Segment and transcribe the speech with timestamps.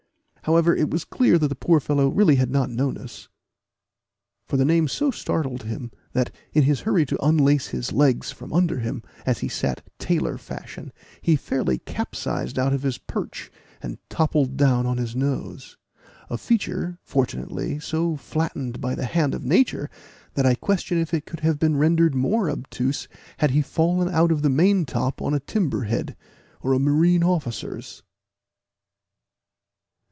[0.45, 3.29] However, it was clear that the poor fellow really had not known us;
[4.47, 8.51] for the name so startled him, that, in his hurry to unlace his legs from
[8.51, 10.91] under him, as he sat tailor fashion,
[11.21, 13.51] he fairly capsized out of his perch,
[13.83, 15.77] and toppled down on his nose
[16.27, 19.91] a feature, fortunately, so flattened by the hand of nature,
[20.33, 23.07] that I question if it could have been rendered more obtuse
[23.37, 26.17] had he fallen out of the maintop on a timber head,
[26.61, 28.01] or a marine officer's.